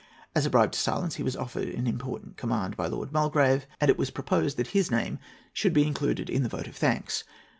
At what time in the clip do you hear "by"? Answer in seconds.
2.75-2.87